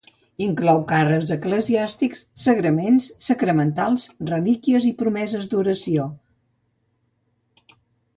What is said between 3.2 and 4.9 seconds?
sacramentals, relíquies